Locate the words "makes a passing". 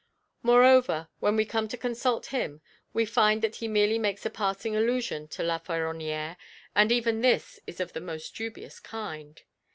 3.99-4.75